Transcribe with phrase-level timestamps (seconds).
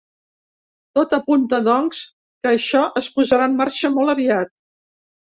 [0.99, 1.99] Tot apunta, doncs,
[2.45, 4.53] que això es posarà en marxa molt aviat.